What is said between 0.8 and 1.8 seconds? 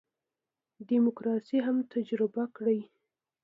دیموکراسي هم